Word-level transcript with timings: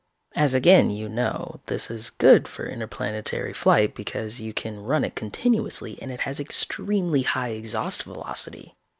As 0.35 0.55
again 0.55 0.89
you 0.89 1.07
know, 1.07 1.59
this 1.67 1.91
is 1.91 2.09
good 2.09 2.47
for 2.47 2.65
interplanetary 2.65 3.53
flight 3.53 3.93
because 3.93 4.41
you 4.41 4.51
can 4.51 4.81
run 4.81 5.03
it 5.03 5.13
continuously 5.15 5.99
and 6.01 6.11
it 6.11 6.21
has 6.21 6.39
extremely 6.39 7.21
high 7.21 7.49
exhaust 7.49 8.01
velocity. 8.01 8.73